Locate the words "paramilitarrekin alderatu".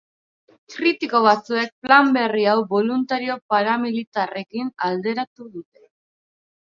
3.55-5.51